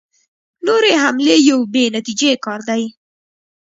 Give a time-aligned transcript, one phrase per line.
[0.65, 2.83] نورې حملې یو بې نتیجې کار دی.